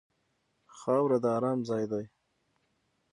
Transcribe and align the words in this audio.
خاوره 0.77 1.17
د 1.23 1.25
ارام 1.37 1.59
ځای 1.69 1.85
دی. 1.91 2.05